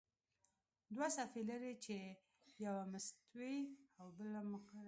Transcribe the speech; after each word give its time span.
دوه 0.95 1.07
صفحې 1.17 1.41
لري 1.51 1.73
چې 1.85 1.97
یوه 2.65 2.83
مستوي 2.91 3.57
او 3.99 4.07
بله 4.17 4.39
مقعره 4.51 4.75
ده. 4.75 4.79